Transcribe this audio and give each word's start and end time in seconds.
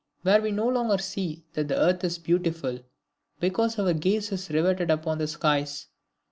where 0.23 0.41
we 0.41 0.49
no 0.51 0.67
longer 0.67 0.97
see 0.97 1.45
that 1.53 1.67
the 1.67 1.77
earth 1.77 2.03
is 2.03 2.17
beautiful, 2.17 2.79
because 3.39 3.77
our 3.77 3.93
gaze 3.93 4.31
is 4.31 4.49
riveted 4.49 4.89
upon 4.89 5.19
the 5.19 5.27
skies... 5.27 5.89